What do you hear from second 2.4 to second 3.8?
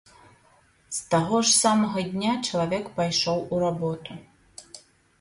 чалавек пайшоў у